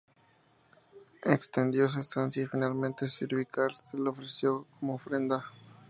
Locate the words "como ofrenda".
4.79-5.45